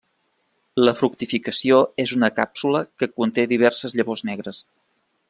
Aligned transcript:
La 0.83 0.93
fructificació 1.01 1.81
és 2.05 2.13
en 2.15 2.21
una 2.21 2.31
càpsula 2.39 2.81
que 3.03 3.11
conté 3.21 3.49
diverses 3.53 3.97
llavors 4.01 4.25
negres. 4.31 4.65